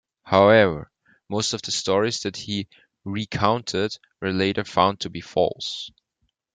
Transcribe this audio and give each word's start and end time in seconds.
However, 0.23 0.89
most 1.29 1.53
of 1.53 1.61
the 1.61 1.69
stories 1.69 2.21
that 2.21 2.35
he 2.35 2.67
"recounted" 3.05 3.99
were 4.19 4.33
later 4.33 4.63
found 4.63 4.99
to 5.01 5.11
be 5.11 5.21
false. 5.21 5.91